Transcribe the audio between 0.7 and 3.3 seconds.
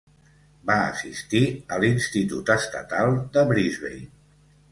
assistir a l'institut estatal